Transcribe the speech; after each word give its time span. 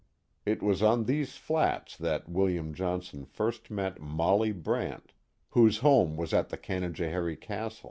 It 0.47 0.63
was 0.63 0.81
on 0.81 1.03
these 1.03 1.37
flats 1.37 1.95
that 1.95 2.27
William 2.27 2.73
Johnson 2.73 3.23
first 3.23 3.69
met 3.69 3.99
Molly 4.01 4.51
Brant 4.51 5.13
(whose 5.49 5.77
home 5.85 6.17
was 6.17 6.33
at 6.33 6.49
the 6.49 6.57
Canajoharie 6.57 7.37
Castle). 7.39 7.79